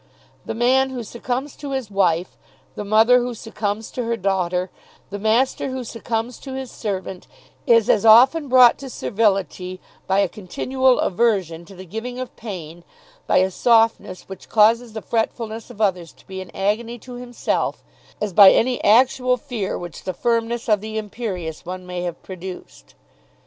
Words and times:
The 0.47 0.55
man 0.55 0.89
who 0.89 1.03
succumbs 1.03 1.55
to 1.57 1.73
his 1.73 1.91
wife, 1.91 2.35
the 2.73 2.83
mother 2.83 3.19
who 3.19 3.35
succumbs 3.35 3.91
to 3.91 4.03
her 4.05 4.17
daughter, 4.17 4.71
the 5.11 5.19
master 5.19 5.69
who 5.69 5.83
succumbs 5.83 6.39
to 6.39 6.53
his 6.55 6.71
servant, 6.71 7.27
is 7.67 7.87
as 7.87 8.03
often 8.03 8.47
brought 8.47 8.79
to 8.79 8.89
servility 8.89 9.79
by 10.07 10.17
a 10.21 10.27
continual 10.27 10.99
aversion 10.99 11.65
to 11.65 11.75
the 11.75 11.85
giving 11.85 12.19
of 12.19 12.35
pain, 12.35 12.83
by 13.27 13.37
a 13.45 13.51
softness 13.51 14.23
which 14.23 14.49
causes 14.49 14.93
the 14.93 15.03
fretfulness 15.03 15.69
of 15.69 15.79
others 15.79 16.11
to 16.13 16.25
be 16.25 16.41
an 16.41 16.49
agony 16.55 16.97
to 16.97 17.17
himself, 17.17 17.83
as 18.19 18.33
by 18.33 18.49
any 18.49 18.83
actual 18.83 19.37
fear 19.37 19.77
which 19.77 20.05
the 20.05 20.13
firmness 20.15 20.67
of 20.67 20.81
the 20.81 20.97
imperious 20.97 21.63
one 21.63 21.85
may 21.85 22.01
have 22.01 22.19
produced. 22.23 22.95